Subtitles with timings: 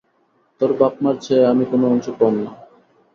[0.61, 2.51] তোর বাপ-মার চেয়ে আমি কোনো অংশে কম না।